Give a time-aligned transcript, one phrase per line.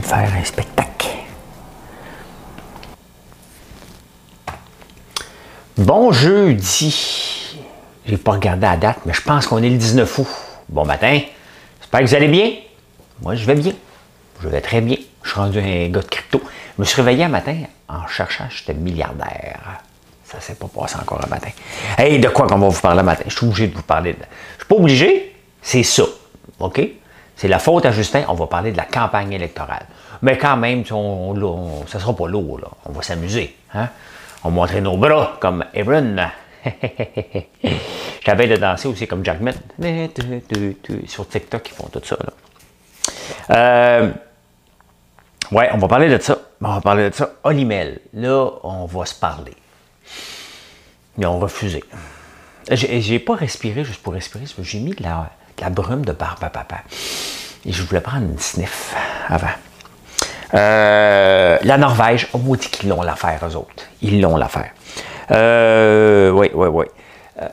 [0.00, 1.08] De faire un spectacle.
[5.76, 7.56] Bon jeudi.
[8.06, 10.26] J'ai pas regardé la date, mais je pense qu'on est le 19 août.
[10.68, 11.20] Bon matin.
[11.80, 12.52] J'espère que vous allez bien.
[13.20, 13.72] Moi, je vais bien.
[14.42, 14.96] Je vais très bien.
[15.22, 16.42] Je suis rendu un gars de crypto.
[16.76, 17.56] Je me suis réveillé un matin
[17.88, 19.82] en cherchant, j'étais milliardaire.
[20.24, 21.50] Ça s'est pas passé encore un matin.
[21.98, 23.24] Hey, de quoi qu'on va vous parler un matin?
[23.26, 24.18] Je suis obligé de vous parler de.
[24.54, 26.04] Je suis pas obligé, c'est ça.
[26.58, 26.80] OK?
[27.42, 29.86] C'est la faute à Justin, on va parler de la campagne électorale.
[30.22, 32.68] Mais quand même, on, on, ça sera pas lourd, là.
[32.84, 33.56] On va s'amuser.
[33.74, 33.88] Hein?
[34.44, 36.18] On va montrer nos bras comme Aaron.
[38.24, 39.54] J'avais de danser aussi comme Jack Met.
[41.08, 42.16] Sur TikTok, ils font tout ça.
[42.20, 43.56] Là.
[43.56, 44.12] Euh,
[45.50, 46.38] ouais, on va parler de ça.
[46.60, 47.28] On va parler de ça.
[47.42, 49.56] Olimel, là, on va se parler.
[51.18, 51.82] Ils ont refusé.
[52.70, 56.82] J'ai pas respiré juste pour respirer, j'ai mis de la, la, brume de barbe papa.
[57.64, 58.94] Et je voulais prendre une sniff
[59.28, 59.46] avant.
[60.54, 63.84] Euh, la Norvège, oh maudit qu'ils l'ont l'affaire, eux autres.
[64.02, 64.70] Ils l'ont l'affaire.
[65.30, 66.86] Euh, oui, oui, oui.
[67.40, 67.48] Euh,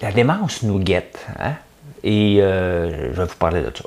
[0.00, 1.18] la démence nous guette.
[1.40, 1.54] Hein?
[2.04, 3.84] Et euh, je vais vous parler de ça.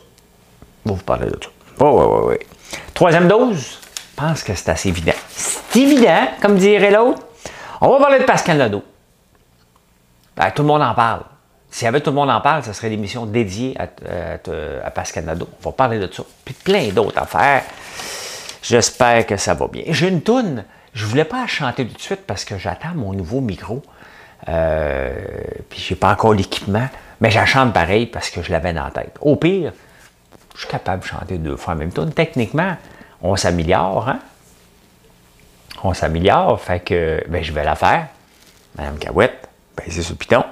[0.85, 1.49] Je vais vous parler de ça.
[1.79, 2.77] Oui, oui, oui, oui.
[2.93, 5.13] Troisième dose, je pense que c'est assez évident.
[5.29, 7.21] C'est évident, comme dirait l'autre.
[7.79, 8.83] On va parler de Pascal Nadeau.
[10.35, 11.21] Ben, tout le monde en parle.
[11.71, 14.91] S'il y avait tout le monde en parle, ce serait l'émission dédiée à, à, à,
[14.91, 15.47] Pascal Nadeau.
[15.61, 16.23] On va parler de ça.
[16.43, 17.63] Puis plein d'autres affaires.
[18.61, 19.83] J'espère que ça va bien.
[19.87, 20.65] J'ai une toune.
[20.93, 23.81] Je ne voulais pas chanter tout de suite parce que j'attends mon nouveau micro.
[24.49, 25.15] Euh,
[25.69, 26.87] puis j'ai pas encore l'équipement.
[27.21, 29.15] Mais je chante pareil parce que je l'avais dans la tête.
[29.21, 29.71] Au pire,
[30.55, 32.05] je suis capable de chanter deux fois en même temps.
[32.07, 32.75] Techniquement,
[33.21, 34.19] on s'améliore, hein?
[35.83, 38.07] On s'améliore, fait que ben, je vais la faire.
[38.77, 40.43] Madame Cahouette, ben, c'est sur le piton.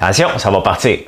[0.00, 1.04] Attention, ça va partir.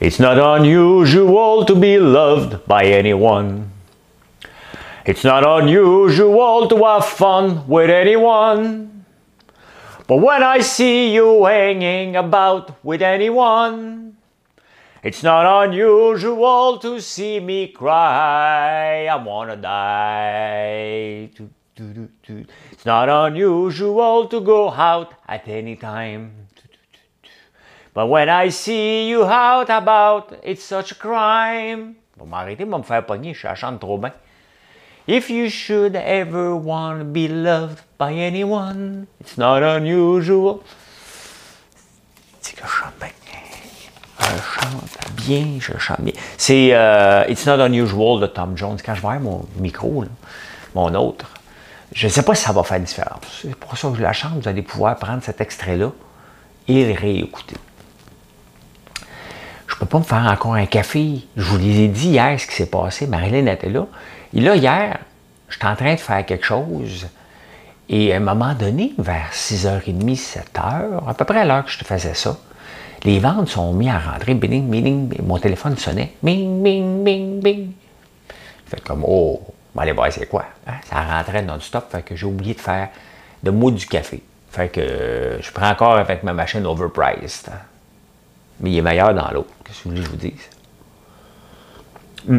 [0.00, 3.70] It's not unusual to be loved by anyone.
[5.04, 9.04] It's not unusual to have fun with anyone.
[10.06, 14.16] But when I see you hanging about with anyone,
[15.02, 19.06] it's not unusual to see me cry.
[19.06, 21.30] I wanna die.
[22.84, 26.48] It's not unusual to go out at any time.
[27.94, 31.96] But when I see you out about, it's such a crime.
[32.18, 34.12] Bon, m'arrêter, va me faire pogner, je chante trop bien.
[35.06, 40.60] If you should ever want to be loved by anyone, it's not unusual.
[42.42, 43.08] C'est que je chante bien.
[44.20, 46.12] Je chante bien, je chante bien.
[46.36, 48.76] C'est euh, It's Not Unusual de Tom Jones.
[48.84, 50.08] Quand je vais mon micro, là,
[50.74, 51.33] mon autre,
[51.94, 53.40] je ne sais pas si ça va faire différence.
[53.40, 54.42] C'est pour ça que je la chante.
[54.42, 55.92] Vous allez pouvoir prendre cet extrait-là
[56.66, 57.54] et le réécouter.
[59.68, 61.20] Je ne peux pas me faire encore un café.
[61.36, 63.06] Je vous l'ai dit hier ce qui s'est passé.
[63.06, 63.86] Marilyn était là.
[64.34, 64.98] Et là, hier,
[65.48, 67.06] j'étais en train de faire quelque chose.
[67.88, 71.78] Et à un moment donné, vers 6h30, 7h, à peu près à l'heure que je
[71.78, 72.36] te faisais ça,
[73.04, 74.34] les ventes sont mis à rentrer.
[74.34, 75.22] Bing, bing, bing.
[75.22, 76.14] Mon téléphone sonnait.
[76.22, 77.70] Bing, bing, bing, bing.
[78.66, 79.40] Fait comme, oh,
[79.74, 80.44] on va aller voir c'est quoi?
[80.66, 80.74] Hein?
[80.88, 81.90] Ça rentrait non-stop.
[81.90, 82.88] Fait que j'ai oublié de faire
[83.42, 84.22] de mot du café.
[84.50, 87.48] Fait que je prends encore avec ma machine overpriced.
[87.48, 87.58] Hein?
[88.60, 89.50] Mais il est meilleur dans l'autre.
[89.64, 90.48] Qu'est-ce que je vous dise?
[92.26, 92.38] Mm.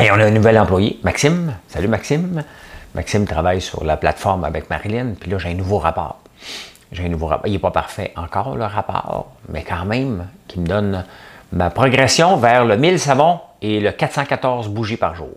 [0.00, 1.54] Et on a un nouvel employé, Maxime.
[1.68, 2.42] Salut Maxime.
[2.94, 5.14] Maxime travaille sur la plateforme avec Marilyn.
[5.18, 6.18] Puis là, j'ai un nouveau rapport.
[6.92, 7.46] J'ai un nouveau rapport.
[7.46, 11.04] Il n'est pas parfait encore, le rapport, mais quand même, qui me donne
[11.52, 15.30] ma progression vers le 1000 savons et le 414 bougies par jour.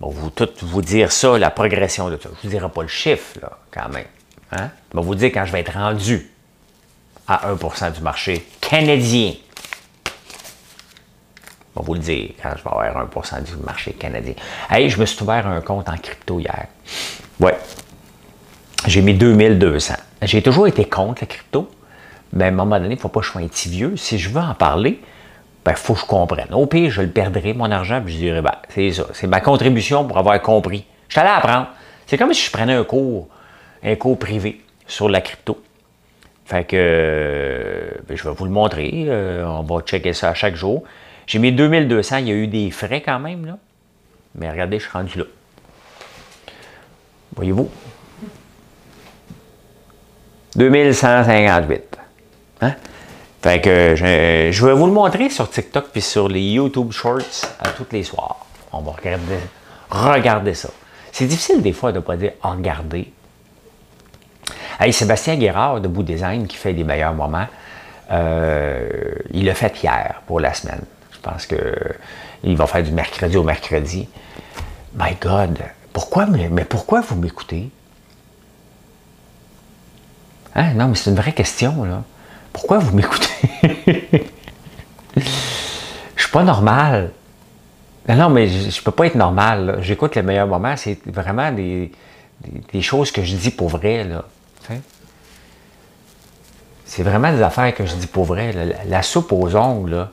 [0.00, 2.24] Bon, vous tout vous dire ça, la progression de ça.
[2.24, 4.04] Je ne vous dirai pas le chiffre, là, quand même.
[4.52, 4.70] Hein?
[4.92, 6.30] Je vais vous dire quand je vais être rendu
[7.26, 9.32] à 1% du marché canadien.
[11.74, 14.34] Je vais vous le dire quand je vais avoir 1% du marché canadien.
[14.70, 16.66] Hey, je me suis ouvert un compte en crypto hier.
[17.40, 17.56] Ouais.
[18.86, 19.94] J'ai mis 2200.
[20.22, 21.70] J'ai toujours été contre la crypto,
[22.32, 23.96] mais à un moment donné, il ne faut pas que je un petit vieux.
[23.96, 25.00] Si je veux en parler,
[25.66, 26.54] ben, faut que je comprenne.
[26.54, 29.06] Au pire, je le perdrai, mon argent, puis je dirais, ben, c'est ça.
[29.12, 30.86] C'est ma contribution pour avoir compris.
[31.08, 31.66] Je suis allé apprendre.
[32.06, 33.26] C'est comme si je prenais un cours,
[33.82, 35.60] un cours privé sur la crypto.
[36.44, 39.08] Fait que ben, je vais vous le montrer.
[39.44, 40.84] on va checker ça chaque jour.
[41.26, 43.58] J'ai mis 2200, il y a eu des frais quand même, là.
[44.36, 45.24] Mais regardez, je suis rendu là.
[47.34, 47.68] Voyez-vous?
[50.54, 51.98] 2158.
[52.60, 52.74] Hein?
[53.46, 57.68] Fait que je, vais vous le montrer sur TikTok puis sur les YouTube Shorts à
[57.68, 58.44] tous les soirs.
[58.72, 59.38] On va regarder,
[59.88, 60.68] regarder ça.
[61.12, 63.12] C'est difficile des fois de ne pas dire regarder.
[64.80, 67.46] Hey, Sébastien Guérard de Bout Design qui fait les meilleurs moments,
[68.10, 70.82] euh, il l'a fait hier pour la semaine.
[71.12, 74.08] Je pense qu'il va faire du mercredi au mercredi.
[74.96, 75.56] My God,
[75.92, 77.70] pourquoi, mais pourquoi vous m'écoutez?
[80.56, 80.74] Hein?
[80.74, 82.02] Non, mais c'est une vraie question, là.
[82.56, 84.24] Pourquoi vous m'écoutez?
[85.14, 85.22] je
[86.16, 87.10] suis pas normal.
[88.08, 89.80] Non, mais je, ne peux pas être normal.
[89.82, 90.74] J'écoute les meilleurs moments.
[90.74, 91.92] C'est vraiment des,
[92.80, 94.06] choses que je dis pour vrai.
[96.86, 98.54] C'est vraiment des affaires que je dis pour vrai.
[98.88, 100.10] La, soupe aux ongles, là,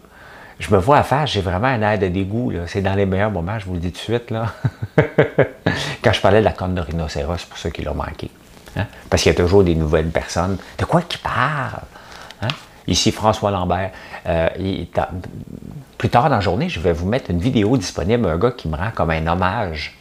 [0.60, 2.52] je me vois à faire, j'ai vraiment un air de dégoût.
[2.68, 4.34] C'est dans les meilleurs moments, je vous le dis tout de suite.
[6.04, 8.30] Quand je parlais de la corne de rhinocéros, pour ceux qui l'ont manqué.
[8.76, 8.88] Hein?
[9.10, 10.58] Parce qu'il y a toujours des nouvelles personnes.
[10.78, 11.84] De quoi qu'ils parlent?
[12.44, 12.48] Hein?
[12.88, 13.92] Ici, François Lambert.
[14.28, 14.50] Euh,
[15.98, 18.68] plus tard dans la journée, je vais vous mettre une vidéo disponible, un gars qui
[18.68, 19.98] me rend comme un hommage,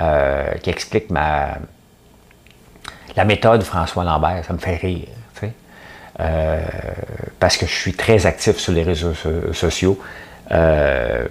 [0.00, 1.58] euh, qui explique ma,
[3.16, 4.44] la méthode François Lambert.
[4.44, 5.08] Ça me fait rire.
[6.20, 6.60] Euh,
[7.40, 9.14] parce que je suis très actif sur les réseaux
[9.54, 9.98] sociaux.
[10.50, 11.26] je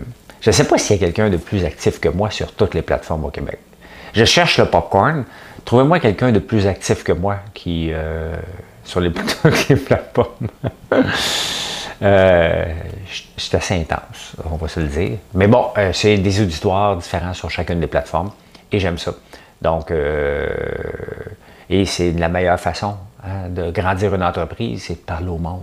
[0.48, 2.82] ne sais pas s'il y a quelqu'un de plus actif que moi sur toutes les
[2.82, 3.60] plateformes au Québec.
[4.14, 5.24] Je cherche le popcorn.
[5.66, 7.94] Trouvez-moi quelqu'un de plus actif que moi qui
[8.92, 9.10] sur les,
[9.78, 10.50] plateformes.
[12.02, 12.66] euh,
[13.38, 15.18] c'est assez intense, on va se le dire.
[15.34, 18.32] Mais bon, euh, c'est des auditoires différents sur chacune des plateformes
[18.70, 19.14] et j'aime ça.
[19.62, 20.50] Donc, euh,
[21.70, 25.62] et c'est la meilleure façon hein, de grandir une entreprise, c'est de parler au monde.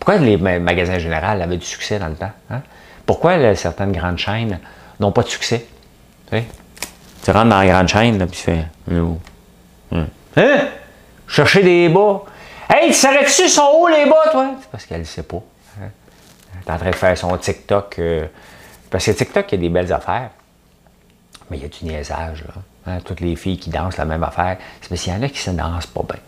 [0.00, 2.32] Pourquoi les magasins généraux avaient du succès dans le temps?
[2.48, 2.62] Hein?
[3.04, 4.58] Pourquoi certaines grandes chaînes
[4.98, 5.66] n'ont pas de succès?
[7.22, 8.64] Tu rentres dans la grande chaîne, là, puis tu fais.
[8.90, 10.06] Hein?
[10.36, 10.68] hein?
[11.28, 12.22] Chercher des bas?
[12.68, 14.50] Hey, tu savais-tu sont hauts les bas, toi?
[14.60, 15.42] C'est parce qu'elle ne sait pas.
[15.80, 15.90] Hein?
[16.54, 17.98] Elle est en train de faire son TikTok.
[17.98, 18.26] Euh,
[18.90, 20.30] parce que TikTok, il y a des belles affaires.
[21.50, 22.54] Mais il y a du niaisage, là.
[22.86, 22.98] Hein?
[23.04, 24.56] Toutes les filles qui dansent la même affaire.
[24.80, 26.20] C'est parce qu'il y en a qui se dansent pas bien.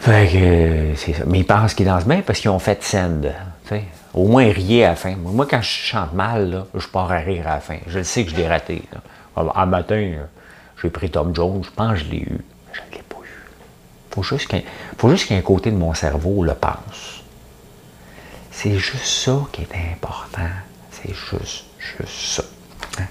[0.00, 1.24] Fait que, euh.
[1.26, 3.32] Mais ils pensent qu'ils dansent bien parce qu'ils ont fait send.
[4.12, 5.14] Au moins riez à la fin.
[5.14, 7.78] Moi, quand je chante mal, je pars à rire à la fin.
[7.86, 8.82] Je le sais que je l'ai raté.
[9.36, 10.24] Un matin, euh,
[10.82, 12.38] j'ai pris Tom Jones, je pense que je l'ai eu.
[12.66, 13.40] Mais je ne l'ai pas eu.
[14.10, 14.22] Il faut
[15.10, 17.22] juste qu'un qu côté de mon cerveau le pense.
[18.50, 20.50] C'est juste ça qui est important.
[20.90, 22.42] C'est juste, juste ça.
[22.98, 23.06] Hein.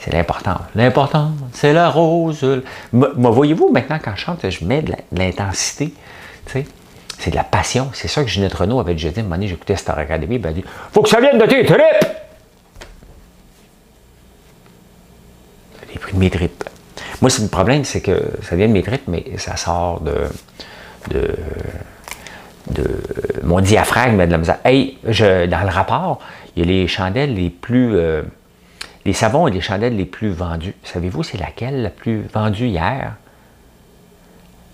[0.00, 0.58] C'est l'important.
[0.74, 2.44] L'important, c'est la rose.
[2.92, 5.92] Moi, voyez-vous, maintenant, quand je chante, je mets de l'intensité.
[6.46, 7.90] C'est de la passion.
[7.92, 9.20] C'est ça que Ginette Renault avait déjà dit.
[9.20, 10.38] À un moment j'écoutais Star Academy.
[10.38, 12.06] Ben, elle dit Faut que ça vienne de tes tripes
[15.92, 16.67] J'ai pris mes tripes.
[17.20, 20.28] Moi, c'est le problème, c'est que ça vient de mes tripes, mais ça sort de,
[21.10, 21.34] de,
[23.42, 24.58] mon diaphragme de la misère.
[24.64, 26.20] Hey, je, dans le rapport,
[26.54, 27.96] il y a les chandelles les plus.
[27.96, 28.22] Euh,
[29.04, 30.74] les savons et les chandelles les plus vendus.
[30.84, 33.14] Savez-vous, c'est laquelle la plus vendue hier?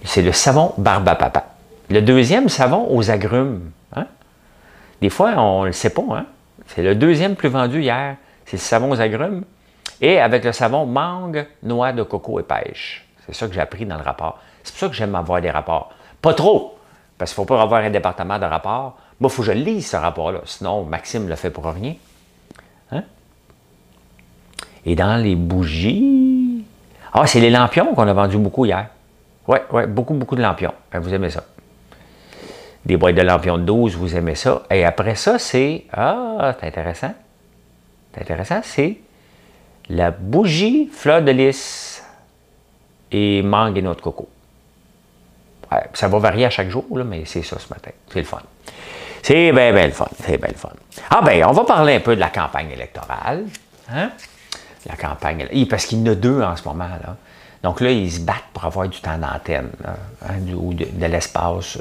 [0.03, 1.55] C'est le savon Barbe à Papa.
[1.89, 3.71] Le deuxième savon aux agrumes.
[3.95, 4.07] Hein?
[5.01, 6.03] Des fois, on ne le sait pas.
[6.11, 6.27] Hein?
[6.67, 8.17] C'est le deuxième plus vendu hier.
[8.47, 9.45] C'est le savon aux agrumes.
[10.01, 13.07] Et avec le savon mangue, noix de coco et pêche.
[13.27, 14.39] C'est ça que j'ai appris dans le rapport.
[14.63, 15.93] C'est pour ça que j'aime avoir des rapports.
[16.21, 16.79] Pas trop,
[17.17, 18.97] parce qu'il ne faut pas avoir un département de rapport.
[19.21, 20.41] Moi, il faut que je lise ce rapport-là.
[20.45, 21.95] Sinon, Maxime le fait pour rien.
[22.93, 23.05] Hein?
[24.85, 26.65] Et dans les bougies.
[27.13, 28.89] Ah, c'est les lampions qu'on a vendus beaucoup hier.
[29.47, 30.75] Oui, oui, beaucoup, beaucoup de lampions.
[30.91, 31.45] Ben, vous aimez ça
[32.85, 34.63] des boîtes de lampions de 12, vous aimez ça.
[34.71, 37.15] Et après ça, c'est, ah, c'est intéressant.
[38.13, 38.99] C'est intéressant, c'est
[39.89, 42.03] la bougie fleur de lys
[43.13, 44.29] et mangue et noix de coco.
[45.93, 47.91] ça va varier à chaque jour, là, mais c'est ça ce matin.
[48.13, 48.43] C'est le fun.
[49.23, 50.09] C'est bien, bien le fun.
[50.23, 50.73] C'est bien le fun.
[51.11, 53.45] Ah ben, on va parler un peu de la campagne électorale.
[53.91, 54.11] Hein?
[54.87, 56.89] La campagne, parce qu'il y en a deux en ce moment.
[56.89, 57.17] Là.
[57.63, 61.79] Donc là, ils se battent pour avoir du temps d'antenne, hein, ou de, de l'espace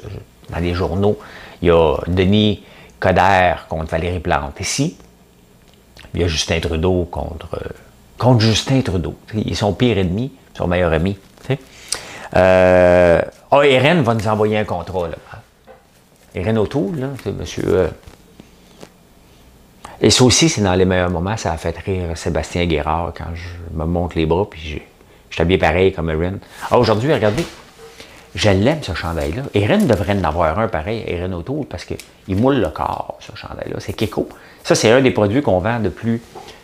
[0.49, 1.19] dans les journaux.
[1.61, 2.63] Il y a Denis
[2.99, 4.97] Coderre contre Valérie Plante ici.
[6.13, 7.59] Il y a Justin Trudeau contre,
[8.17, 9.15] contre Justin Trudeau.
[9.33, 11.17] Ils sont pire ennemis, son meilleur ami.
[12.35, 15.07] Euh, ah, Eren va nous envoyer un contrat.
[15.07, 15.15] Là.
[16.35, 17.63] Eren O'Toole, c'est monsieur.
[17.67, 17.87] Euh,
[20.01, 21.37] et ça aussi, c'est dans les meilleurs moments.
[21.37, 24.81] Ça a fait rire Sébastien Guérard quand je me monte les bras puis
[25.29, 26.35] Je suis habillé pareil comme Erin.
[26.71, 27.45] Ah, aujourd'hui, regardez,
[28.35, 29.43] je l'aime, ce chandail-là.
[29.53, 33.75] Erin devrait en avoir un pareil, Erin Auto, parce qu'il moule le corps, ce chandail-là.
[33.79, 34.27] C'est Keko.
[34.63, 36.19] Ça, c'est un des produits qu'on vend depuis,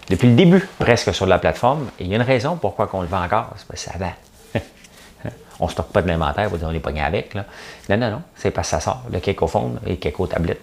[0.09, 1.87] le début, presque, sur la plateforme.
[1.99, 3.51] Et il y a une raison pourquoi on le vend encore.
[3.57, 4.13] C'est parce que ça vend.
[5.59, 7.35] on ne stocke pas de l'inventaire, on est pogné avec.
[7.35, 7.45] Là.
[7.89, 8.21] Non, non, non.
[8.35, 10.61] C'est parce que ça sort, le Keko Phone et Keko Tablette.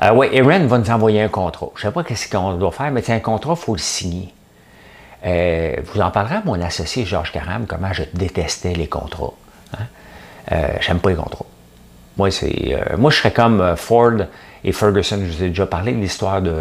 [0.00, 1.70] Euh, oui, Erin va nous envoyer un contrat.
[1.74, 4.32] Je ne sais pas ce qu'on doit faire, mais un contrat, il faut le signer.
[5.24, 9.32] Euh, vous en parlerez à mon associé Georges Caram, comment je détestais les contrats.
[9.74, 9.84] Hein?
[10.52, 11.46] Euh, J'aime pas les contrats.
[12.16, 14.12] Moi, euh, moi, je serais comme Ford
[14.64, 15.20] et Ferguson.
[15.24, 16.52] Je vous ai déjà parlé de l'histoire de,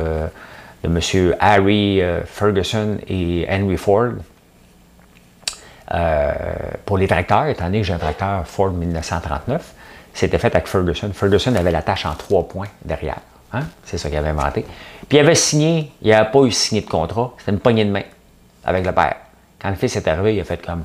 [0.84, 1.36] de M.
[1.40, 4.14] Harry Ferguson et Henry Ford.
[6.86, 9.74] pour les tracteurs, étant donné que j'ai un tracteur Ford 1939,
[10.14, 11.12] c'était fait avec Ferguson.
[11.14, 13.20] Ferguson avait la tâche en trois points derrière.
[13.54, 13.62] Hein?
[13.84, 14.66] C'est ça qu'il avait inventé.
[15.08, 17.92] Puis il avait signé, il n'avait pas eu signé de contrat, c'était une poignée de
[17.92, 18.04] main
[18.68, 19.16] avec le père.
[19.60, 20.84] Quand le fils est arrivé, il a fait comme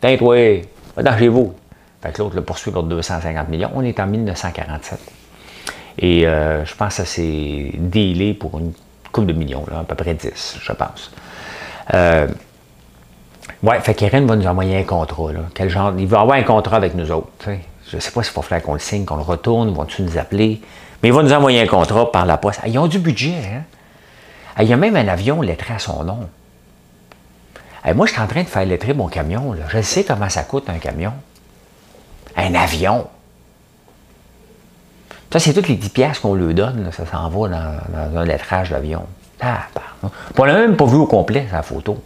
[0.00, 0.62] Tiens-toi,
[0.96, 1.54] va dans chez vous.
[2.02, 3.70] Fait que l'autre le poursuit pour 250 millions.
[3.74, 4.98] On est en 1947.
[5.98, 8.72] Et euh, je pense que ça s'est dealé pour une
[9.12, 11.10] couple de millions, là, à peu près 10, je pense.
[11.92, 12.26] Euh,
[13.62, 15.32] ouais, fait qu'Erin va nous envoyer un contrat.
[15.54, 17.28] Quel genre, il va avoir un contrat avec nous autres.
[17.46, 20.16] Je ne sais pas s'il va falloir qu'on le signe, qu'on le retourne, vont-ils nous
[20.16, 20.62] appeler.
[21.02, 22.60] Mais il va nous envoyer un contrat par la poste.
[22.66, 23.34] ils ont du budget.
[23.34, 23.62] Hein?
[24.60, 26.28] il y a même un avion lettré à son nom
[27.94, 29.56] moi, je suis en train de faire lettrer mon camion.
[29.68, 31.12] Je sais comment ça coûte un camion.
[32.36, 33.08] Un avion.
[35.32, 36.90] Ça, c'est toutes les 10 pièces qu'on lui donne.
[36.92, 39.04] Ça s'en va dans, un lettrage d'avion.
[39.40, 39.66] Ah,
[40.38, 42.00] on l'a même pas vu au complet, sa photo.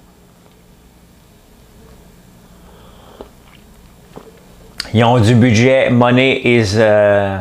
[4.95, 5.91] Ils ont du budget.
[5.91, 7.41] Money is uh,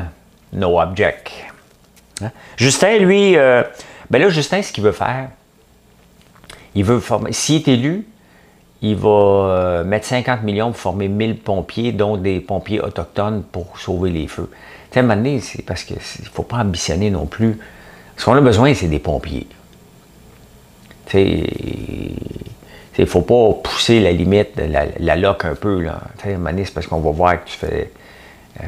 [0.52, 1.32] no object.
[2.22, 2.32] Hein?
[2.58, 3.64] Justin, lui, euh,
[4.10, 5.30] ben là, Justin, ce qu'il veut faire,
[6.74, 7.32] il veut former.
[7.32, 8.06] S'il est élu,
[8.82, 13.80] il va euh, mettre 50 millions pour former 1000 pompiers, dont des pompiers autochtones pour
[13.80, 14.50] sauver les feux.
[14.92, 17.60] Tu sais, c'est parce qu'il ne faut pas ambitionner non plus.
[18.18, 19.48] Ce qu'on a besoin, c'est des pompiers.
[21.08, 21.28] Tu sais,
[22.98, 25.82] il ne faut pas pousser la limite, la, la loque un peu.
[25.82, 26.00] Là.
[26.22, 27.92] Tu sais, parce qu'on va voir que tu fais...
[28.64, 28.66] Euh,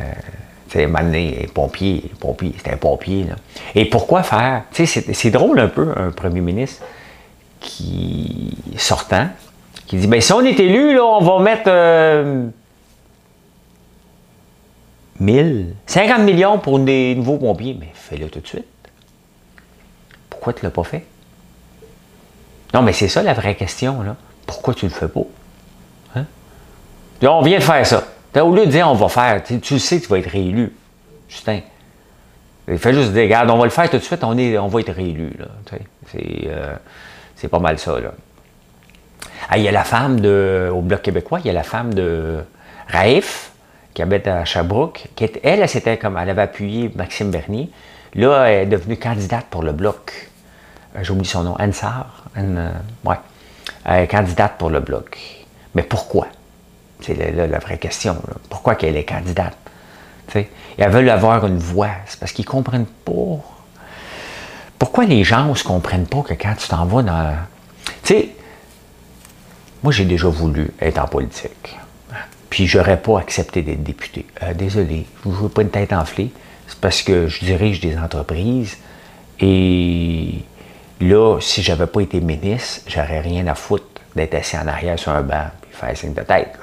[0.70, 3.26] tu sais, à un pompier, pompier, c'est un pompier.
[3.74, 4.64] Et pourquoi faire?
[4.74, 6.84] Tu sais, c'est drôle un peu, un premier ministre
[7.62, 9.30] qui, sortant,
[9.88, 11.70] qui dit ben, si on est élu, là, on va mettre
[15.20, 17.76] 1000, euh, 50 millions pour des nouveaux pompiers.
[17.80, 18.66] Mais fais-le tout de suite.
[20.30, 21.06] Pourquoi tu ne l'as pas fait?
[22.74, 24.02] Non, mais c'est ça la vraie question.
[24.04, 24.18] Là.
[24.46, 25.26] Pourquoi tu ne le fais pas?
[26.16, 26.26] Hein?
[27.24, 28.04] On vient de faire ça.
[28.36, 30.76] Au lieu de dire on va faire, tu, sais que tu vas être réélu.
[31.30, 31.62] Justin.
[32.68, 34.82] Il juste dire, regarde, on va le faire tout de suite, on, est, on va
[34.82, 35.32] être réélu.
[36.16, 36.76] Euh,
[37.36, 37.98] c'est pas mal ça.
[38.00, 38.12] Là.
[39.50, 41.94] Ah, il y a la femme de, au Bloc québécois, il y a la femme
[41.94, 42.44] de
[42.88, 43.52] Raif,
[43.94, 47.70] qui habite à Sherbrooke, qui elle, c'était comme, elle avait appuyé Maxime Bernier.
[48.14, 50.30] Là, elle est devenue candidate pour le Bloc.
[50.96, 52.26] Euh, J'ai oublié son nom, Anne Sarr.
[52.38, 52.70] Euh,
[53.06, 53.16] ouais.
[53.86, 55.18] Elle est candidate pour le Bloc.
[55.76, 56.28] Mais pourquoi?
[57.02, 58.18] C'est la, vraie question.
[58.50, 59.56] Pourquoi qu'elle est candidate?
[60.36, 61.90] Et elles veulent avoir une voix.
[62.06, 63.38] C'est parce qu'ils ne comprennent pas.
[64.78, 67.36] Pourquoi les gens ne se comprennent pas que quand tu t'en vas dans.
[68.04, 68.30] Tu sais,
[69.84, 71.78] moi, j'ai déjà voulu être en politique.
[72.50, 74.26] Puis, j'aurais pas accepté d'être député.
[74.44, 76.32] Euh, désolé, je ne veux pas une tête enflée.
[76.68, 78.78] C'est parce que je dirige des entreprises.
[79.40, 80.34] Et
[81.02, 85.12] là, si j'avais pas été ministre, j'aurais rien à foutre d'être assis en arrière sur
[85.12, 86.58] un banc et faire signe de tête.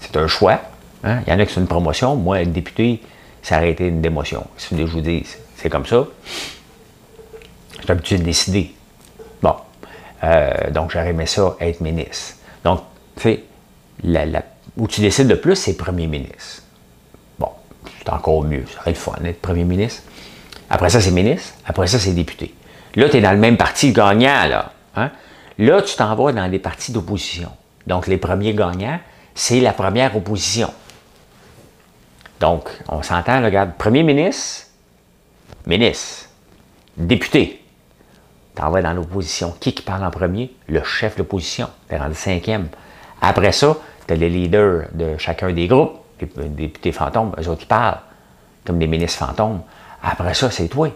[0.00, 0.60] C'est un choix.
[1.02, 1.20] Hein.
[1.26, 2.16] Il y en a qui sont une promotion.
[2.16, 3.02] Moi, être député,
[3.42, 4.46] ça aurait été une démotion.
[4.56, 5.24] Si je vous dis,
[5.56, 6.06] c'est comme ça.
[7.84, 8.74] J'ai habitué de décider.
[10.24, 12.36] Euh, donc, j'aurais aimé ça être ministre.
[12.64, 12.80] Donc,
[13.16, 13.44] tu sais,
[14.76, 16.62] où tu décides de plus, c'est premier ministre.
[17.38, 17.50] Bon,
[17.98, 18.64] c'est encore mieux.
[18.72, 20.02] Ça aurait le fun d'être premier ministre.
[20.70, 21.54] Après ça, c'est ministre.
[21.66, 22.54] Après ça, c'est député.
[22.96, 24.72] Là, tu es dans le même parti gagnant, là.
[24.96, 25.10] Hein?
[25.58, 27.50] Là, tu t'en vas dans les partis d'opposition.
[27.86, 28.98] Donc, les premiers gagnants,
[29.34, 30.72] c'est la première opposition.
[32.40, 34.66] Donc, on s'entend, regarde, premier ministre,
[35.66, 36.28] ministre,
[36.96, 37.63] député,
[38.54, 39.54] t'en vas dans l'opposition.
[39.60, 40.54] Qui qui parle en premier?
[40.68, 41.68] Le chef de l'opposition.
[41.88, 42.68] T'es rendu cinquième.
[43.20, 47.60] Après ça, tu as les leaders de chacun des groupes, les députés fantômes, eux autres,
[47.60, 48.00] qui parlent,
[48.64, 49.60] comme des ministres fantômes.
[50.02, 50.88] Après ça, c'est toi,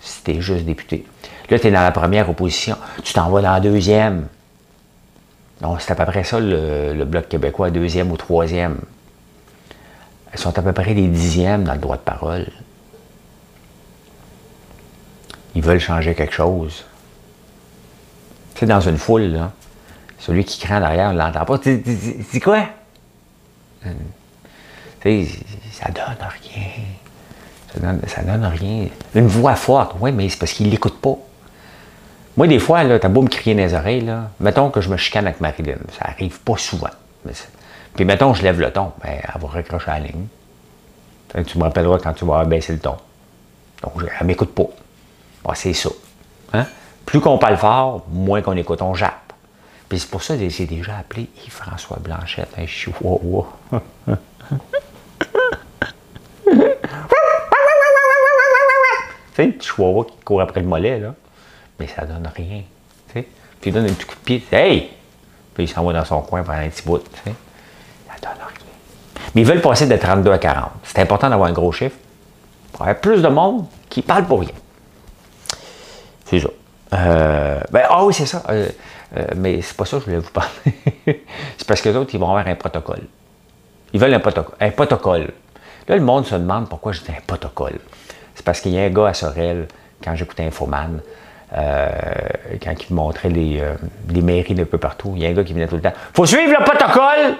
[0.00, 1.06] si tu es juste député.
[1.50, 2.76] Là, tu es dans la première opposition.
[3.02, 4.26] Tu t'en vas dans la deuxième.
[5.60, 8.80] Donc, c'est à peu près ça, le, Bloc québécois, deuxième ou troisième.
[10.32, 12.46] Ils sont à peu près les dixièmes dans le droit de parole.
[15.54, 16.84] Ils veulent changer quelque chose.
[18.58, 19.52] C'est dans une foule, là.
[20.18, 21.58] celui qui crie en arrière, on ne l'entend pas.
[21.58, 22.66] Tu dis quoi?
[23.86, 23.92] Euh,
[25.00, 25.38] tu sais,
[25.72, 26.64] ça donne rien.
[27.72, 27.80] Ça
[28.22, 28.88] donne, donne rien.
[29.14, 31.16] Une voix forte, oui, mais c'est parce qu'il ne l'écoute pas.
[32.36, 34.88] Moi, des fois, là, t'as beau me crier dans les oreilles, là, mettons que je
[34.88, 35.78] me chicane avec Marilyn.
[35.96, 36.90] Ça arrive pas souvent.
[37.94, 40.26] puis mettons, je lève le ton, ben, elle va recrocher la ligne.
[41.46, 42.96] tu me rappelleras quand tu vas baisser le ton.
[43.82, 45.54] Donc, elle m'écoute pas.
[45.54, 45.90] c'est ça.
[46.52, 46.66] Hein?
[47.08, 49.32] Plus qu'on parle fort, moins qu'on écoute, on jappe.
[49.88, 53.46] Puis c'est pour ça que j'ai déjà appelé Yves-François Blanchette, un chihuahua.
[56.44, 56.58] tu
[59.36, 61.14] sais, chihuahua qui court après le mollet, là.
[61.80, 62.60] Mais ça donne rien.
[63.06, 63.26] Tu sais.
[63.58, 64.90] Puis il donne un petit coup de pied, hey!
[65.54, 66.98] Puis il s'en va dans son coin pendant un petit bout.
[66.98, 67.34] Tu sais.
[68.06, 69.24] Ça donne rien.
[69.34, 70.72] Mais ils veulent passer de 32 à 40.
[70.82, 71.96] C'est important d'avoir un gros chiffre.
[72.70, 74.52] Pour avoir plus de monde qui parle pour rien.
[76.92, 78.42] Euh, ben, ah oui, c'est ça.
[78.48, 78.68] Euh,
[79.16, 80.50] euh, mais c'est pas ça que je voulais vous parler.
[81.56, 83.02] c'est parce que les autres, ils vont avoir un protocole.
[83.92, 84.56] Ils veulent un protocole.
[84.60, 85.30] Un protocole.
[85.88, 87.78] Là, le monde se demande pourquoi je dis un protocole.
[88.34, 89.68] C'est parce qu'il y a un gars à Sorel,
[90.02, 91.00] quand j'écoutais Infoman,
[91.50, 93.62] quand il montrait les,
[94.10, 95.94] les, mairies d'un peu partout, il y a un gars qui venait tout le temps.
[96.12, 97.36] Faut suivre le protocole!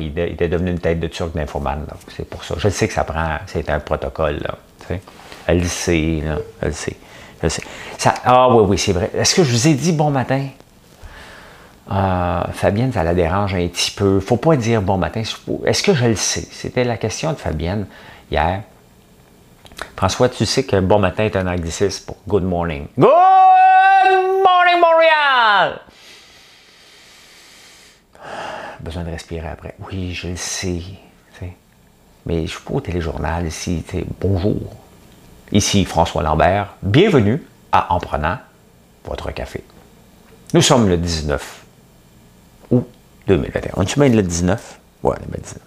[0.00, 1.86] il, était devenu une tête de turc d'Infoman.
[2.16, 2.54] C'est pour ça.
[2.58, 3.38] Je sais que ça prend.
[3.46, 4.38] C'est un protocole.
[4.38, 4.98] Là,
[5.46, 6.22] elle le sait.
[6.24, 6.96] Là, elle le sait.
[8.24, 9.10] Ah oui, oui, c'est vrai.
[9.14, 10.46] Est-ce que je vous ai dit bon matin?
[11.90, 14.20] Euh, Fabienne, ça la dérange un petit peu.
[14.20, 15.22] faut pas dire bon matin.
[15.64, 16.46] Est-ce que je le sais?
[16.50, 17.86] C'était la question de Fabienne
[18.30, 18.62] hier.
[19.96, 22.86] François, tu sais que bon matin est un anglicisme pour good morning.
[22.96, 25.80] Good morning, Montréal!
[28.80, 29.74] Besoin de respirer après.
[29.90, 30.82] Oui, je le sais.
[32.24, 33.84] Mais je suis pas au téléjournal ici.
[34.20, 34.81] Bonjour.
[35.52, 36.76] Ici François Lambert.
[36.82, 37.42] Bienvenue
[37.72, 38.38] à En prenant
[39.04, 39.62] votre café.
[40.54, 41.64] Nous sommes le 19
[42.70, 42.88] août
[43.26, 43.72] 2021.
[43.76, 44.80] On est même le 19?
[45.02, 45.58] Ouais, le 19.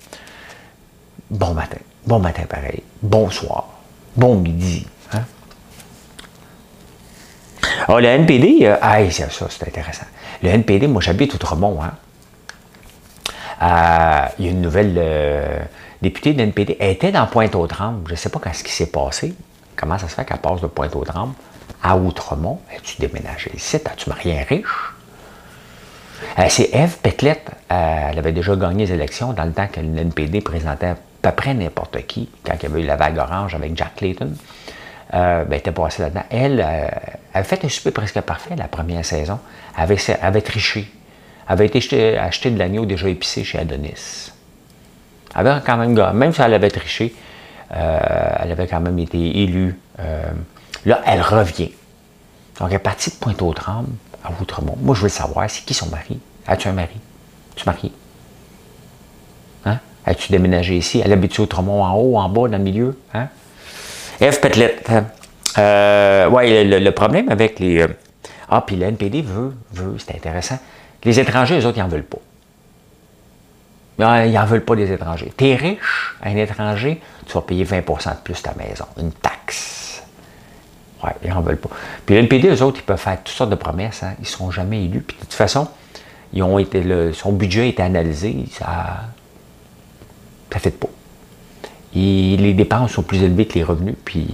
[1.30, 1.78] Bon matin.
[2.08, 2.82] Bon matin pareil.
[3.04, 3.68] Bonsoir.
[4.16, 4.88] Bon midi.
[5.14, 5.22] Hein?
[7.88, 10.06] Alors, le NPD, euh, ah, ça, c'est intéressant.
[10.42, 11.80] Le NPD, moi, j'habite Outremont.
[11.84, 11.94] Hein?
[13.62, 15.60] Euh, il y a une nouvelle euh,
[16.02, 16.76] députée de l'NPD.
[16.80, 18.08] Elle était dans Pointe-aux-Trembles.
[18.08, 19.36] Je ne sais pas ce qui s'est passé.
[19.76, 21.34] Comment ça se fait qu'elle passe de Pointe-aux-Trembles
[21.84, 22.60] à Outremont?
[22.76, 23.78] As-tu déménagé ici?
[23.78, 24.94] As-tu marié un riche?
[26.40, 27.50] Euh, c'est Eve Petlette.
[27.72, 31.32] Euh, elle avait déjà gagné les élections dans le temps que l'NPD présentait à peu
[31.32, 34.32] près n'importe qui, quand il y avait eu la vague orange avec Jack Clayton.
[35.14, 36.24] Euh, ben, elle était passée là-dedans.
[36.30, 36.62] Elle
[37.34, 39.40] avait fait un super presque parfait la première saison.
[39.78, 39.84] Elle
[40.22, 40.90] avait, triché.
[41.48, 44.32] Elle avait été acheter, de l'agneau déjà épicé chez Adonis.
[45.36, 47.14] Elle avait quand même, même si elle avait triché,
[47.70, 49.80] elle avait quand même été élue.
[50.00, 50.24] Euh,
[50.86, 51.72] là, elle revient.
[52.60, 53.90] Donc, elle est partie de Pointe-aux-Trembles
[54.24, 54.78] à Outremont.
[54.82, 56.20] Moi, je veux savoir, c'est qui son mari?
[56.48, 57.00] As-tu un mari?
[57.56, 57.92] Tu marié?
[59.66, 59.80] Hein?
[60.06, 61.02] As-tu déménagé ici?
[61.04, 62.98] Elle habite Outremont en haut, en bas, dans le milieu?
[63.14, 63.28] Hein?
[64.22, 64.78] Eve Petlet.
[65.58, 67.82] Euh, oui, le, problème avec les.
[67.82, 67.88] Euh,
[68.50, 70.60] ah, puis le NPD veut, veut, c'est intéressant.
[71.04, 72.20] Les étrangers, eux autres, ils n'en veulent pas.
[73.98, 75.32] Ils n'en veulent pas des étrangers.
[75.38, 80.04] Tu es riche, un étranger, tu vas payer 20% de plus ta maison, une taxe.
[81.04, 81.70] Oui, ils n'en veulent pas.
[82.06, 84.04] Puis l'NPD, eux autres, ils peuvent faire toutes sortes de promesses.
[84.04, 84.14] Hein.
[84.20, 85.02] Ils ne seront jamais élus.
[85.02, 85.68] Puis de toute façon,
[86.34, 88.46] ils ont été son budget a été analysé.
[88.52, 89.02] Ça
[90.54, 90.90] ne fait pas.
[91.96, 93.96] Et les dépenses sont plus élevées que les revenus.
[94.04, 94.28] Puis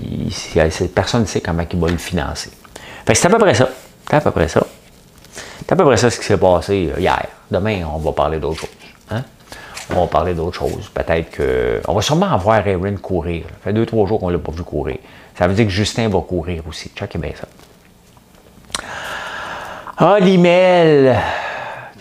[0.96, 2.50] personne ne sait comment ils vont le financer.
[3.06, 3.70] Fait c'est à peu près ça.
[4.10, 4.66] C'est à peu près ça.
[5.60, 7.28] C'est à peu près ça ce qui s'est passé hier.
[7.52, 8.70] Demain, on va parler d'autre chose.
[9.90, 10.90] On va parler d'autre chose.
[10.94, 11.82] Peut-être que.
[11.88, 13.44] On va sûrement voir Erin courir.
[13.50, 14.98] Ça fait deux, trois jours qu'on ne l'a pas vu courir.
[15.36, 16.92] Ça veut dire que Justin va courir aussi.
[16.96, 17.48] Check bien ça.
[19.98, 21.16] Ah, l'email!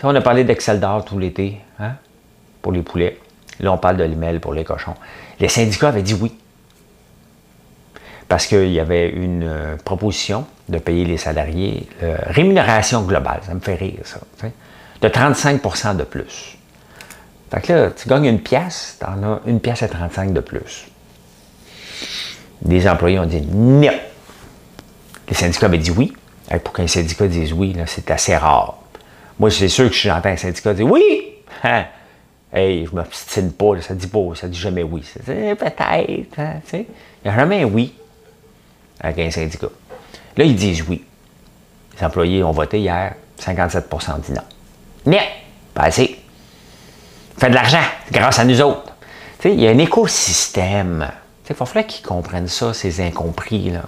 [0.03, 1.91] On a parlé d'Excel d'or tout l'été, hein,
[2.61, 3.19] pour les poulets.
[3.59, 4.95] Là, on parle de l'email pour les cochons.
[5.39, 6.35] Les syndicats avaient dit oui.
[8.27, 13.41] Parce qu'il y avait une euh, proposition de payer les salariés euh, rémunération globale.
[13.45, 14.19] Ça me fait rire, ça.
[15.01, 16.57] De 35% de plus.
[17.51, 20.39] Fait que là, tu gagnes une pièce, tu en as une pièce à 35 de
[20.39, 20.87] plus.
[22.65, 23.91] Les employés ont dit non.
[25.27, 26.13] Les syndicats avaient dit oui.
[26.63, 28.77] pour qu'un syndicat dise oui, c'est assez rare.
[29.37, 31.03] Moi, c'est sûr que si j'entends un syndicat dire oui,
[31.63, 31.85] hein,
[32.53, 35.03] hey, je ne m'obstine pas, ça dit pas, ça dit jamais oui.
[35.25, 36.03] Peut-être, hein,
[36.73, 36.85] il
[37.25, 37.93] n'y a jamais un oui
[39.01, 39.67] avec un syndicat.
[40.37, 41.03] Là, ils disent oui.
[41.97, 44.41] Les employés ont voté hier, 57% dit non.
[45.05, 45.27] Mais,
[45.73, 46.20] pas assez
[47.41, 48.93] fait de l'argent grâce à nous autres.
[49.45, 51.09] il y a un écosystème.
[51.49, 53.71] Il va falloir qu'ils comprennent ça, ces incompris.
[53.71, 53.81] Là,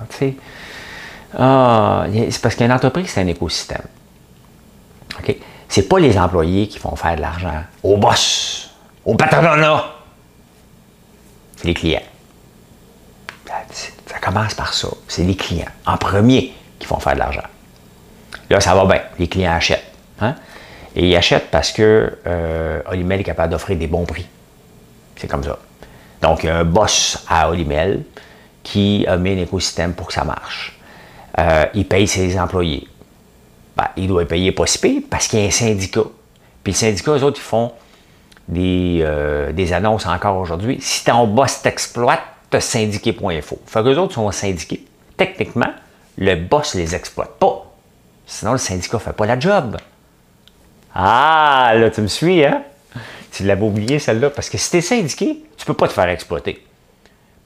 [1.38, 3.84] ah, c'est parce qu'une entreprise, c'est un écosystème.
[5.70, 8.72] c'est pas les employés qui vont faire de l'argent au boss,
[9.06, 9.86] au patronat.
[11.58, 12.02] C'est les clients.
[14.08, 14.88] Ça commence par ça.
[15.08, 17.48] C'est les clients, en premier, qui vont faire de l'argent.
[18.50, 19.02] Là, ça va bien.
[19.20, 19.94] Les clients achètent.
[20.20, 20.36] Hein?
[20.96, 24.28] Et ils achètent parce que euh, Olimel est capable d'offrir des bons prix.
[25.16, 25.58] C'est comme ça.
[26.22, 28.04] Donc, il y a un boss à Olimel
[28.62, 30.78] qui a mis un écosystème pour que ça marche.
[31.40, 32.88] Euh, il paye ses employés.
[33.76, 36.04] Ben, il doit payer pas si parce qu'il y a un syndicat.
[36.64, 37.72] Puis le syndicat, eux autres, ils font
[38.48, 40.78] des, euh, des annonces encore aujourd'hui.
[40.80, 43.60] Si ton boss t'exploite, t'as syndiqué.info.
[43.66, 44.86] Fait qu'eux autres sont syndiqués.
[45.18, 45.74] Techniquement,
[46.18, 47.66] le boss les exploite pas.
[48.26, 49.78] Sinon, le syndicat fait pas la job.
[50.94, 52.64] Ah, là, tu me suis, hein?
[53.32, 54.30] Tu l'avais oublié, celle-là.
[54.30, 56.66] Parce que si tu es syndiqué, tu peux pas te faire exploiter.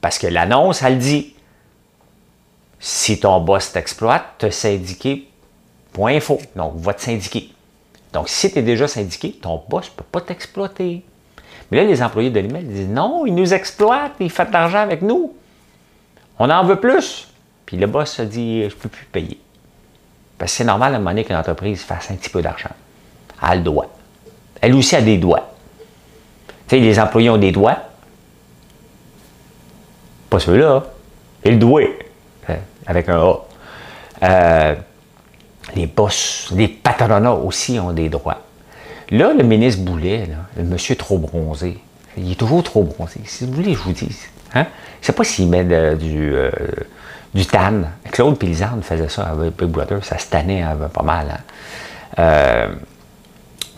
[0.00, 1.34] Parce que l'annonce, elle dit
[2.78, 5.28] si ton boss t'exploite, te syndiqué,
[5.92, 6.40] point faux.
[6.54, 7.50] Donc, va te syndiquer.
[8.12, 11.02] Donc, si tu es déjà syndiqué, ton boss ne peut pas t'exploiter.
[11.70, 14.78] Mais là, les employés de l'email disent non, il nous exploite, il fait de l'argent
[14.78, 15.34] avec nous.
[16.38, 17.28] On en veut plus.
[17.66, 19.38] Puis le boss se dit je ne peux plus payer.
[20.38, 22.70] Parce que c'est normal à un qu'une entreprise fasse un petit peu d'argent.
[23.40, 23.86] A le doigt.
[24.60, 25.52] Elle aussi a des doigts.
[26.66, 27.78] Tu sais, les employés ont des doigts.
[30.28, 30.84] Pas ceux-là.
[31.44, 31.82] Et le doigt.
[32.48, 33.34] Hein, avec un A.
[34.22, 34.74] Euh,
[35.74, 38.42] les boss, les patronats aussi ont des droits.
[39.10, 41.78] Là, le ministre Boulet, le monsieur trop bronzé,
[42.16, 43.20] il est toujours trop bronzé.
[43.24, 44.16] Si vous voulez, je vous dis.
[44.54, 44.66] Hein?
[45.00, 46.50] Je ne sais pas s'il met du, euh,
[47.34, 47.82] du tan.
[48.10, 51.26] Claude Pilizarde faisait ça avec Big Brother, ça se tannait hein, pas mal.
[51.30, 51.40] Hein?
[52.18, 52.68] Euh,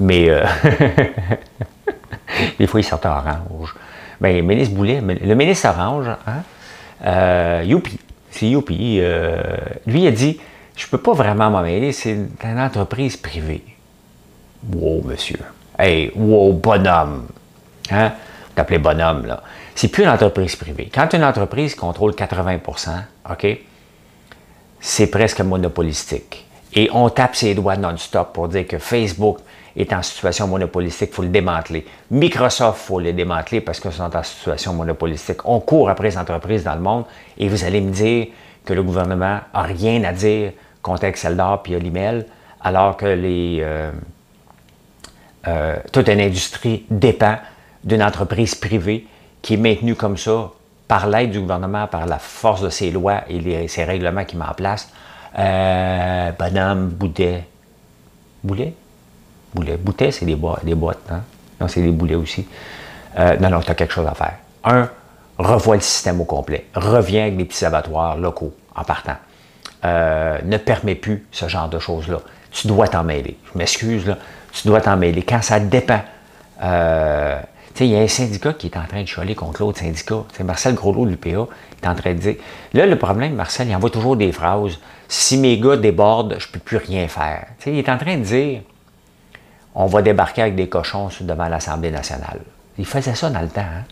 [0.01, 0.45] mais euh,
[2.59, 3.75] des fois, il sortait orange.
[4.21, 7.63] Mais le ministre Boulet, le ministre Orange, hein?
[7.63, 7.99] youpi,
[8.31, 9.01] c'est youpi.
[9.87, 10.39] lui, il a dit
[10.81, 13.63] je peux pas vraiment m'en c'est une entreprise privée.
[14.73, 15.39] Wow, monsieur.
[15.79, 17.27] Hey, wow, bonhomme.
[17.91, 18.13] Hein?
[18.55, 19.43] T'appelez bonhomme, là.
[19.75, 20.91] C'est plus une entreprise privée.
[20.93, 22.91] Quand une entreprise contrôle 80%
[23.31, 23.59] OK,
[24.81, 26.47] c'est presque monopolistique.
[26.73, 29.39] Et on tape ses doigts non-stop pour dire que Facebook
[29.81, 31.87] est en situation monopolistique, il faut le démanteler.
[32.11, 35.45] Microsoft, il faut le démanteler parce qu'ils sont en situation monopolistique.
[35.45, 37.05] On court après les entreprises dans le monde
[37.38, 38.29] et vous allez me dire
[38.64, 42.27] que le gouvernement n'a rien à dire contre Excel d'or et Olimel,
[42.61, 43.90] alors que les, euh,
[45.49, 47.37] euh, toute une industrie dépend
[47.83, 49.07] d'une entreprise privée
[49.40, 50.51] qui est maintenue comme ça
[50.87, 54.45] par l'aide du gouvernement, par la force de ses lois et ses règlements qui met
[54.45, 54.90] en place.
[55.38, 57.45] Euh, bonhomme, Boudet.
[58.43, 58.75] Boulet?
[59.55, 59.77] Boulet.
[59.77, 60.63] Boutet, c'est des, boîtes.
[61.11, 61.23] Hein?
[61.61, 62.47] Non, c'est des boulets aussi.
[63.19, 64.35] Euh, non, non, tu as quelque chose à faire.
[64.65, 64.89] Un,
[65.39, 66.67] revois le système au complet.
[66.75, 69.17] Reviens avec des petits abattoirs locaux en partant.
[69.85, 72.19] Euh, ne permet plus ce genre de choses-là.
[72.51, 73.37] Tu dois t'en mêler.
[73.53, 74.19] Je m'excuse, là.
[74.53, 75.23] Tu dois t'en mêler.
[75.23, 76.01] Quand ça dépend.
[76.63, 77.41] Euh,
[77.79, 80.25] il y a un syndicat qui est en train de chialer contre l'autre syndicat.
[80.35, 81.47] C'est Marcel Groslot de l'UPA
[81.83, 82.35] est en train de dire.
[82.75, 84.79] Là, le problème, Marcel, il envoie toujours des phrases.
[85.09, 87.47] Si mes gars débordent, je ne peux plus rien faire.
[87.67, 88.61] il est en train de dire
[89.81, 92.40] on va débarquer avec des cochons devant l'Assemblée nationale.
[92.79, 93.61] Il faisait ça dans le temps.
[93.61, 93.85] Hein.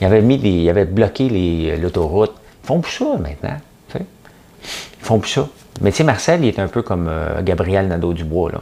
[0.00, 2.34] Il avait mis des, il avait bloqué l'autoroute.
[2.64, 3.56] Ils font plus ça maintenant.
[3.94, 5.48] Ils font plus ça.
[5.80, 8.52] Mais tu sais, Marcel, il est un peu comme euh, Gabriel Nadeau-Dubois.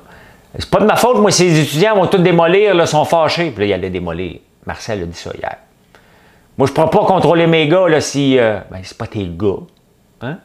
[0.59, 3.51] C'est pas de ma faute, moi, si les étudiants vont tout démolir, là, sont fâchés.
[3.51, 4.39] Puis là, il allait démolir.
[4.67, 5.57] Marcel a dit ça hier.
[6.59, 8.39] Moi, je ne pourrais pas contrôler mes gars là, si.
[8.39, 9.61] Euh, ben, c'est pas tes gars.
[10.23, 10.39] Hein?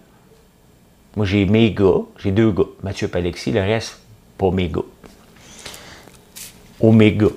[1.16, 2.02] Moi, j'ai mes gars.
[2.18, 2.66] J'ai deux gars.
[2.84, 3.52] Mathieu et Alexis.
[3.52, 4.00] Le reste,
[4.38, 4.82] pas mes gars.
[6.82, 7.28] Oméga.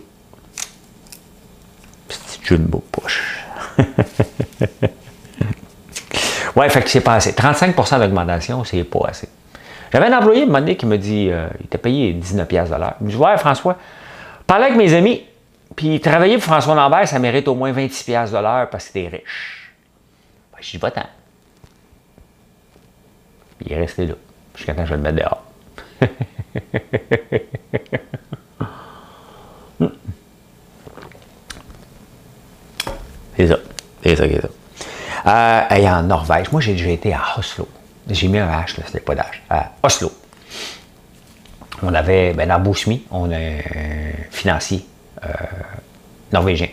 [2.08, 3.44] Petit jumbo poche.
[6.56, 7.32] Ouais, fait que c'est pas assez.
[7.32, 9.28] 35% d'augmentation, c'est pas assez.
[9.92, 12.54] J'avais un employé, un moment donné, qui me dit, euh, il était payé 19 de
[12.54, 12.94] l'heure.
[13.00, 13.76] Il me dit, ouais, François,
[14.46, 15.24] parler avec mes amis,
[15.74, 19.08] puis travailler pour François Lambert, ça mérite au moins 26 de l'heure parce que t'es
[19.08, 19.72] riche.
[20.52, 21.06] Ben, je dis, va-t'en.
[23.66, 24.14] Il est resté là,
[24.54, 25.42] jusqu'à temps que je le mette dehors.
[33.36, 33.56] c'est ça.
[34.02, 34.48] C'est ça, c'est ça.
[35.26, 37.68] Euh, et en Norvège, moi j'ai déjà été à Oslo.
[38.08, 39.22] J'ai mis un H, là, c'était pas d'H.
[39.48, 40.12] À Oslo.
[41.82, 42.62] On avait, ben, dans
[43.10, 43.60] on a un
[44.30, 44.86] financier
[45.24, 45.28] euh,
[46.32, 46.68] norvégien.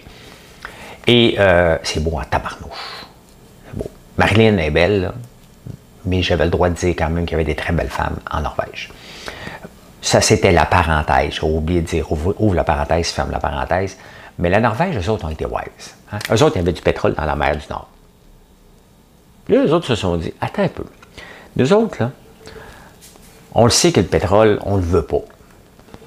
[1.08, 3.06] Et euh, c'est beau en tabarnouche.
[3.68, 3.90] C'est beau.
[4.18, 5.12] Marilyn est belle,
[6.06, 8.18] mais j'avais le droit de dire quand même qu'il y avait des très belles femmes
[8.30, 8.92] en Norvège.
[10.02, 11.36] Ça, c'était la parenthèse.
[11.36, 13.98] J'ai oublié de dire ouvre, la parenthèse, ferme la parenthèse.
[14.40, 15.96] Mais la Norvège, eux autres ont été wise.
[16.12, 16.20] Hein?
[16.32, 17.88] Eux autres, il y avait du pétrole dans la mer du Nord.
[19.48, 20.86] Là, les autres se sont dit, attends un peu.
[21.56, 22.12] Nous autres, là,
[23.54, 25.22] on le sait que le pétrole, on ne le veut pas.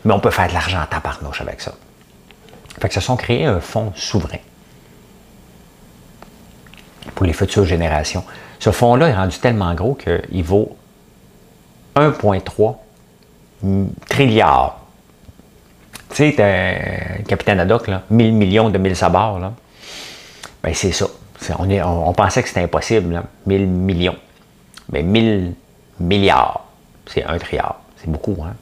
[0.04, 1.74] Mais on peut faire de l'argent en tabarnouche avec ça.
[2.80, 4.38] Fait que se sont créés un fonds souverain
[7.14, 8.24] pour les futures générations.
[8.58, 10.76] Ce fonds-là est rendu tellement gros qu'il vaut
[11.96, 12.76] 1,3
[14.08, 14.80] trilliard.
[16.10, 19.52] Tu sais, un capitaine Haddock, là, 1000 millions de 1000 sabords, là.
[20.64, 21.06] Ben, c'est ça.
[21.58, 23.24] on, on, pensait que c'était impossible, là.
[23.46, 24.16] 1000 millions.
[24.90, 25.52] Mais 1000
[26.00, 26.64] milliards,
[27.06, 27.80] c'est un trilliard.
[27.98, 28.54] C'est beaucoup, hein?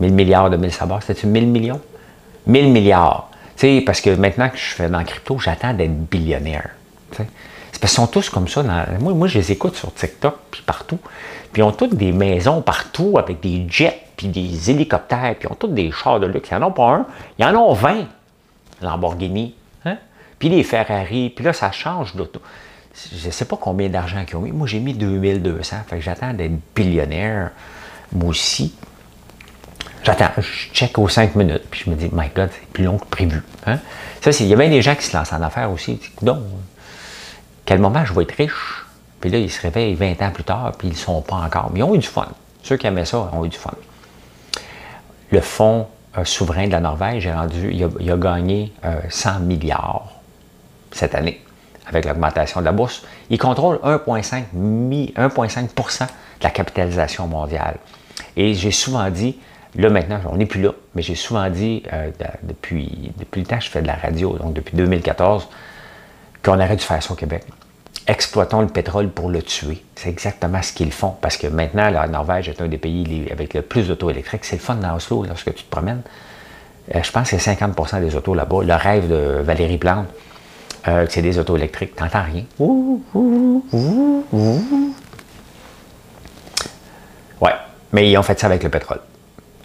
[0.00, 1.80] 1000 milliards de 1000 sabords, c'était-tu 1000 millions?
[2.46, 3.30] 1000 milliards.
[3.56, 6.70] Tu sais, parce que maintenant que je fais dans le crypto, j'attends d'être billionnaire.
[7.12, 7.26] C'est
[7.80, 8.64] parce qu'ils sont tous comme ça.
[8.98, 10.98] moi, moi, je les écoute sur TikTok, puis partout.
[11.52, 15.52] Puis ils ont toutes des maisons partout avec des jets, puis des hélicoptères, puis ils
[15.52, 16.48] ont tous des chars de luxe.
[16.50, 17.06] Ils n'en ont pas un,
[17.38, 18.06] ils en ont 20
[18.82, 19.54] Lamborghini.
[20.38, 22.40] Puis des Ferrari, puis là, ça change d'auto.
[23.12, 24.52] Je ne sais pas combien d'argent qu'ils ont mis.
[24.52, 25.76] Moi, j'ai mis 2200.
[25.88, 27.50] Fait que j'attends d'être billionnaire,
[28.12, 28.74] moi aussi.
[30.04, 32.98] J'attends, je check aux 5 minutes, puis je me dis, my God, c'est plus long
[32.98, 33.42] que prévu.
[33.66, 33.78] Hein?
[34.20, 36.00] Ça, il y a bien des gens qui se lancent en affaires aussi.
[36.22, 36.38] Donc,
[37.64, 38.84] quel moment je vais être riche?
[39.20, 41.70] Puis là, ils se réveillent 20 ans plus tard, puis ils ne sont pas encore.
[41.72, 42.28] Mais ils ont eu du fun.
[42.62, 43.74] Ceux qui aimaient ça ont eu du fun.
[45.30, 48.72] Le fonds euh, souverain de la Norvège est rendu, il a, gagné
[49.10, 50.17] 100 euh, milliards
[50.92, 51.42] cette année
[51.86, 53.04] avec l'augmentation de la bourse.
[53.30, 56.06] Il contrôle 1,5% de
[56.42, 57.76] la capitalisation mondiale.
[58.36, 59.38] Et j'ai souvent dit,
[59.74, 62.10] là maintenant, on n'est plus là, mais j'ai souvent dit euh,
[62.42, 65.48] depuis, depuis le temps que je fais de la radio, donc depuis 2014,
[66.42, 67.44] qu'on aurait dû faire ça au Québec
[68.08, 69.84] exploitons le pétrole pour le tuer.
[69.94, 71.14] C'est exactement ce qu'ils font.
[71.20, 74.44] Parce que maintenant, la Norvège est un des pays avec le plus d'auto électriques.
[74.44, 76.02] C'est le fun dans Oslo lorsque tu te promènes.
[76.94, 78.64] Euh, je pense que c'est 50 des autos là-bas.
[78.64, 80.06] Le rêve de Valérie Plante,
[80.86, 81.96] euh, c'est des autos électriques.
[81.96, 82.44] T'entends rien.
[87.40, 87.52] ouais,
[87.92, 89.00] mais ils ont fait ça avec le pétrole.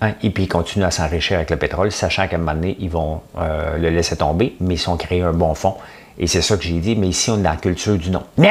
[0.02, 0.14] Hein?
[0.24, 2.90] Et puis ils continuent à s'enrichir avec le pétrole, sachant qu'à un moment donné, ils
[2.90, 5.76] vont euh, le laisser tomber, mais ils ont créé un bon fond
[6.18, 8.24] et c'est ça que j'ai dit, mais ici, on est dans la culture du non.
[8.38, 8.50] Non!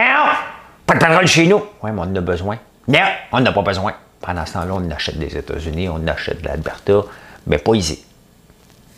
[0.86, 1.62] Pas de pétrole chez nous!
[1.82, 2.58] Oui, mais on en a besoin.
[2.88, 2.98] Non!
[3.30, 3.94] On n'a pas besoin.
[4.20, 7.02] Pendant ce temps-là, on achète des États-Unis, on achète de l'Alberta,
[7.46, 8.04] mais pas ici.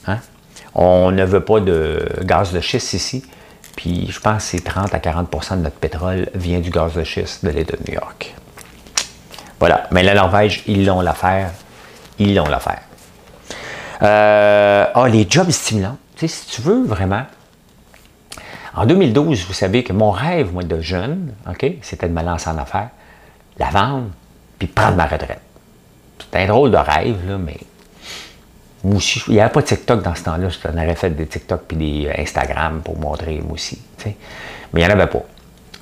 [0.07, 0.19] Hein?
[0.75, 3.25] On ne veut pas de gaz de schiste ici.
[3.77, 7.05] Puis je pense que c'est 30 à 40% de notre pétrole vient du gaz de
[7.05, 8.35] schiste de l'État de New York.
[9.59, 9.87] Voilà.
[9.91, 11.51] Mais la Norvège, ils l'ont l'affaire.
[12.19, 12.83] Ils l'ont l'affaire.
[14.03, 15.97] Euh, ah, les jobs stimulants.
[16.17, 17.25] Tu sais, si tu veux vraiment
[18.77, 22.51] en 2012, vous savez que mon rêve, moi, de jeune, OK, c'était de me lancer
[22.51, 22.91] en affaires,
[23.59, 24.09] la vendre,
[24.59, 25.41] puis prendre ma retraite.
[26.19, 27.57] C'était un drôle de rêve, là, mais
[28.85, 30.49] il n'y avait pas de TikTok dans ce temps-là.
[30.49, 33.81] Je aurais fait des TikTok puis des Instagram pour montrer moi aussi.
[34.05, 34.15] Mais
[34.75, 35.23] il n'y en avait pas.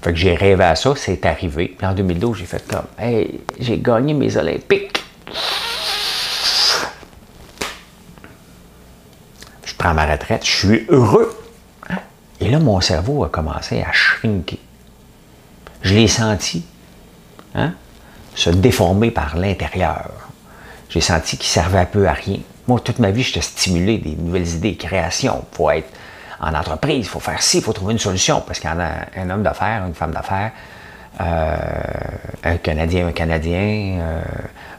[0.02, 1.74] Fait que j'ai rêvé à ça, c'est arrivé.
[1.76, 5.02] Puis en 2012, j'ai fait comme Hey, j'ai gagné mes Olympiques.
[9.64, 11.36] Je prends ma retraite, je suis heureux.
[12.40, 14.58] Et là, mon cerveau a commencé à shrinker.
[15.82, 16.64] Je l'ai senti
[17.54, 17.72] hein,
[18.34, 20.10] se déformer par l'intérieur.
[20.88, 22.38] J'ai senti qu'il servait un peu à rien.
[22.68, 25.44] Moi, toute ma vie, je j'étais stimulé des nouvelles idées, création.
[25.52, 25.88] Il faut être
[26.40, 28.42] en entreprise, il faut faire ci, il faut trouver une solution.
[28.46, 30.52] Parce qu'il y a un homme d'affaires, une femme d'affaires,
[31.20, 31.56] euh,
[32.44, 34.22] un Canadien, un Canadien, euh,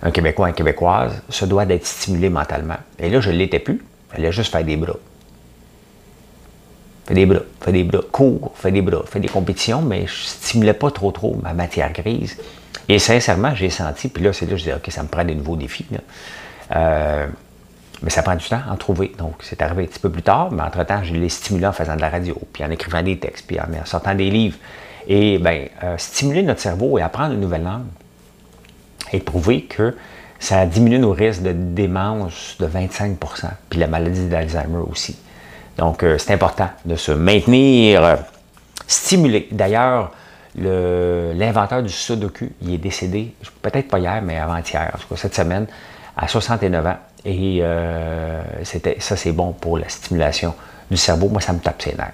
[0.01, 2.77] un Québécois, une Québécoise, se doit d'être stimulé mentalement.
[2.99, 3.81] Et là, je ne l'étais plus.
[4.11, 4.97] Il fallait juste faire des bras.
[7.05, 10.23] Fais des bras, fais des bras, cours, fais des bras, fais des compétitions, mais je
[10.23, 12.37] stimulais pas trop trop ma matière grise.
[12.87, 15.23] Et sincèrement, j'ai senti, puis là, c'est là que je disais, OK, ça me prend
[15.23, 15.85] des nouveaux défis.
[16.75, 17.27] Euh,
[18.03, 19.13] mais ça prend du temps à en trouver.
[19.17, 21.95] Donc, c'est arrivé un petit peu plus tard, mais entre-temps, je l'ai stimulé en faisant
[21.95, 24.57] de la radio, puis en écrivant des textes, puis en, sortant des livres.
[25.07, 27.85] Et bien, euh, stimuler notre cerveau et apprendre une nouvelle langue
[29.11, 29.95] et prouver que
[30.39, 33.15] ça diminue nos risques de démence de 25%
[33.69, 35.17] puis la maladie d'Alzheimer aussi.
[35.77, 38.15] Donc, euh, c'est important de se maintenir euh,
[38.87, 39.47] stimulé.
[39.51, 40.11] D'ailleurs,
[40.55, 45.35] l'inventeur du Sudoku, il est décédé, peut-être pas hier, mais avant-hier, en tout cas cette
[45.35, 45.65] semaine,
[46.15, 46.97] à 69 ans.
[47.25, 48.41] Et euh,
[48.99, 50.53] ça, c'est bon pour la stimulation
[50.91, 51.29] du cerveau.
[51.29, 52.13] Moi, ça me tape ses nerfs.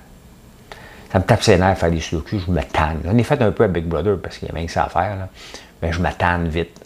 [1.11, 2.99] Ça me tape ses nerfs faire des Sudoku, je me tanne.
[3.03, 4.83] J'en ai fait un peu à Big Brother parce qu'il y a rien que ça
[4.83, 5.27] à faire,
[5.81, 6.79] mais je me tanne vite.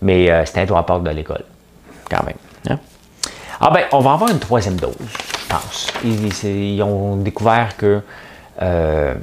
[0.00, 1.44] Mais c'est un droit de l'école,
[2.08, 2.36] quand même.
[2.68, 2.78] Hein?
[3.60, 4.94] Ah ben, on va avoir une troisième dose.
[6.04, 8.00] Ils, ont découvert que
[8.62, 9.14] euh,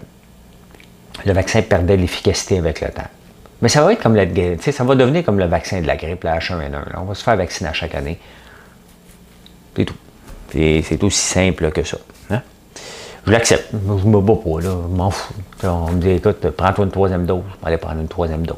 [1.25, 3.07] le vaccin perdait l'efficacité avec le temps.
[3.61, 4.25] Mais ça va être comme la
[4.59, 6.97] ça va devenir comme le vaccin de la grippe, la H1N1.
[6.97, 8.19] On va se faire vacciner à chaque année.
[9.75, 9.95] C'est tout.
[10.51, 11.97] C'est aussi simple que ça.
[12.29, 12.41] Hein?
[13.25, 13.69] Je l'accepte.
[13.71, 14.69] Je me bats pas, là.
[14.69, 15.33] Je m'en fous.
[15.63, 17.43] On me dit, écoute, prends-toi une troisième dose.
[17.45, 18.57] On va aller prendre une troisième dose.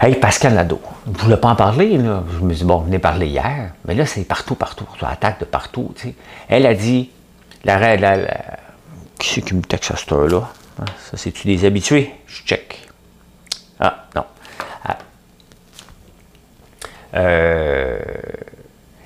[0.00, 1.96] Hey, Pascal Nadeau, je ne voulais pas en parler.
[1.96, 2.24] Là.
[2.32, 3.72] Je me dis, bon, venez parler hier.
[3.86, 4.86] Mais là, c'est partout, partout.
[5.00, 5.94] Ça attaque de partout.
[6.48, 7.10] Elle a dit,
[7.64, 8.18] la, la, la
[9.18, 10.50] qui c'est qui me texte à cette heure-là?
[10.80, 12.12] Ah, ça, c'est-tu des habitués?
[12.26, 12.88] Je check.
[13.78, 14.24] Ah, non.
[14.84, 14.98] Ah.
[17.14, 17.98] Euh,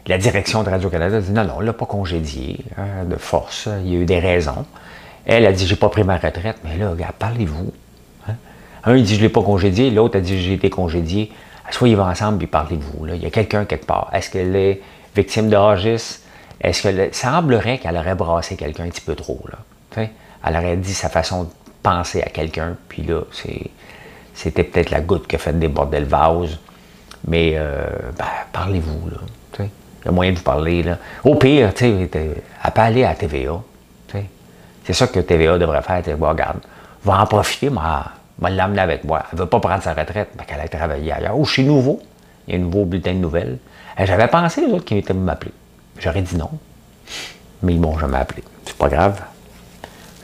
[0.09, 3.69] la direction de Radio-Canada dit non, non, on l'a pas congédié hein, de force.
[3.85, 4.65] Il y a eu des raisons.
[5.27, 6.57] Elle a dit j'ai pas pris ma retraite.
[6.65, 7.73] Mais là, parlez-vous.
[8.27, 8.33] Hein.
[8.85, 9.91] Un, il dit je l'ai pas congédié.
[9.91, 11.31] L'autre a dit j'ai été congédié.
[11.71, 13.07] Soyez-vous ensemble et parlez-vous.
[13.09, 14.11] Il y a quelqu'un quelque part.
[14.15, 14.81] Est-ce qu'elle est
[15.15, 16.23] victime d'orgisme?
[16.63, 19.41] Est-ce que semblerait qu'elle aurait brassé quelqu'un un petit peu trop?
[19.95, 21.49] Elle aurait dit sa façon de
[21.83, 23.21] penser à quelqu'un, puis là,
[24.35, 26.59] c'était peut-être la goutte qui a fait déborder le vase.
[27.27, 29.11] Mais euh, ben, parlez-vous.
[30.03, 30.83] Il y a moyen de vous parler.
[30.83, 30.99] Là.
[31.25, 33.61] Au pire, tu sais, elle peut aller à TVA.
[34.89, 36.17] C'est ça que TVA devrait faire.
[36.17, 36.61] Bon, regarde,
[37.05, 38.05] va en profiter, moi,
[38.39, 39.23] va l'amener avec moi.
[39.31, 41.39] Elle ne veut pas prendre sa retraite, mais qu'elle aille travailler ailleurs.
[41.39, 42.01] Ou chez Nouveau,
[42.47, 43.59] il y a un nouveau bulletin de nouvelles.
[43.99, 45.53] J'avais pensé, les autres, qu'ils étaient m'appeler.
[45.99, 46.49] J'aurais dit non.
[47.63, 48.43] Mais ils m'ont jamais appelé.
[48.65, 49.21] C'est pas grave.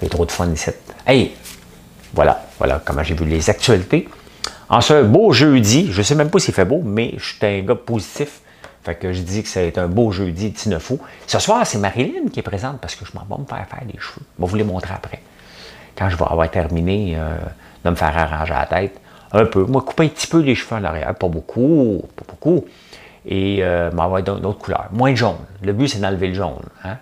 [0.00, 0.70] J'ai trop de fun ici.
[1.06, 1.34] Hey!
[2.14, 4.08] Voilà, voilà comment j'ai vu les actualités.
[4.70, 7.46] En ce beau jeudi, je ne sais même pas s'il fait beau, mais je suis
[7.46, 8.40] un gars positif.
[8.84, 11.00] Fait que je dis que c'est un beau jeudi 19 août.
[11.26, 13.86] Ce soir, c'est Marilyn qui est présente parce que je m'en vais me faire faire
[13.86, 14.20] des cheveux.
[14.38, 15.20] Je vais vous les montrer après.
[15.96, 17.34] Quand je vais avoir terminé euh,
[17.82, 19.00] de me faire arranger la tête,
[19.32, 19.64] un peu.
[19.64, 22.66] Moi, couper un petit peu les cheveux en arrière, pas beaucoup, pas beaucoup.
[23.26, 25.38] Et euh, m'envoyer d'une autre couleur, moins de jaune.
[25.62, 26.60] Le but, c'est d'enlever le jaune.
[26.84, 26.98] Hein?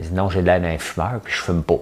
[0.00, 1.78] Sinon, j'ai l'air d'un fumeur, puis je fume pas.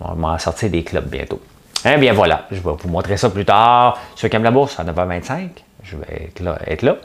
[0.00, 1.40] On va m'en sortir des clubs bientôt.
[1.84, 4.84] Eh bien voilà, je vais vous montrer ça plus tard sur Cam la Bourse à
[4.84, 5.50] 9h25.
[5.82, 6.42] Je vais être.
[6.66, 6.96] Être là.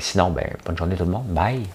[0.00, 1.26] Sinon, ben, bonne journée tout le monde.
[1.26, 1.66] Bye.